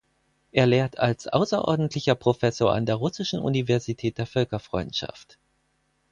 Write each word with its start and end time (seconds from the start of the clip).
Er 0.51 0.65
lehrt 0.65 0.97
als 0.97 1.27
außerordentlicher 1.27 2.15
Professor 2.15 2.73
an 2.73 2.87
der 2.87 2.95
Russischen 2.95 3.37
Universität 3.39 4.17
der 4.17 4.25
Völkerfreundschaft. 4.25 5.37